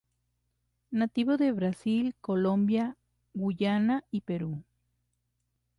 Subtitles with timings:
[0.89, 2.97] Nativo de Brasil, Colombia,
[3.35, 4.63] Guyana y Perú.